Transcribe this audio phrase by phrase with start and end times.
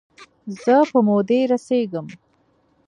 [0.61, 2.05] زه په مودې رسیږم